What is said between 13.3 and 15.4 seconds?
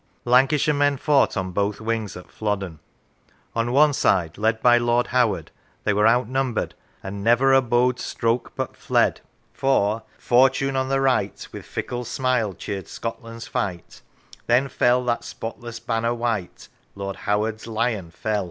fight; Then fell that